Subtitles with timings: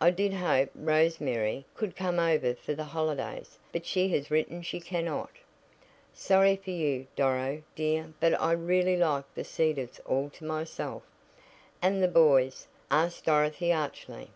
[0.00, 4.62] "I did hope Rose Mary could come over for the holidays, but she has written
[4.62, 5.30] she cannot."
[6.12, 11.04] "Sorry for you, Doro, dear, but I really like The Cedars all to myself."
[11.80, 14.30] "And the boys?" asked Dorothy archly.